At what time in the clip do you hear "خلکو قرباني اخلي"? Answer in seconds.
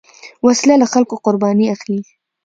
0.93-1.99